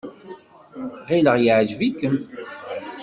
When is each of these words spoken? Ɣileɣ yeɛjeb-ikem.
Ɣileɣ 1.09 1.35
yeɛjeb-ikem. 1.39 2.15